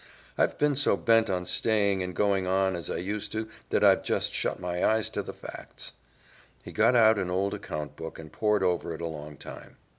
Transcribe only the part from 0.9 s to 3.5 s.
bent on staying and going on as I used to